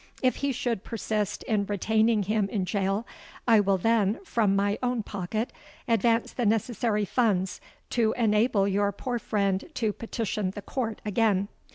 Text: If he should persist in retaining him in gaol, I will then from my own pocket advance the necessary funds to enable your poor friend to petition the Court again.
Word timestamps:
If 0.23 0.37
he 0.37 0.51
should 0.51 0.83
persist 0.83 1.43
in 1.43 1.67
retaining 1.67 2.23
him 2.23 2.49
in 2.49 2.63
gaol, 2.63 3.05
I 3.47 3.59
will 3.59 3.77
then 3.77 4.17
from 4.25 4.55
my 4.55 4.79
own 4.81 5.03
pocket 5.03 5.53
advance 5.87 6.33
the 6.33 6.43
necessary 6.43 7.05
funds 7.05 7.61
to 7.91 8.11
enable 8.17 8.67
your 8.67 8.91
poor 8.91 9.19
friend 9.19 9.63
to 9.75 9.93
petition 9.93 10.53
the 10.55 10.63
Court 10.63 11.01
again. 11.05 11.49